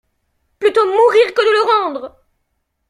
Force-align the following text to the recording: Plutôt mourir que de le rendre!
Plutôt 0.57 0.83
mourir 0.83 1.31
que 1.35 1.41
de 1.45 1.51
le 1.51 1.71
rendre! 1.83 2.17